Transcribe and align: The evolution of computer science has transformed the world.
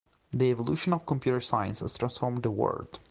The 0.31 0.45
evolution 0.49 0.93
of 0.93 1.05
computer 1.05 1.39
science 1.39 1.81
has 1.81 1.95
transformed 1.95 2.41
the 2.41 2.49
world. 2.49 2.99